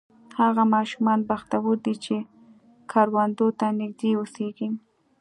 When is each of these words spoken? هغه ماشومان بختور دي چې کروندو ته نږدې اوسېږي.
هغه 0.39 0.63
ماشومان 0.75 1.19
بختور 1.29 1.75
دي 1.85 1.95
چې 2.03 2.15
کروندو 2.91 3.47
ته 3.59 3.67
نږدې 3.79 4.09
اوسېږي. 4.17 4.69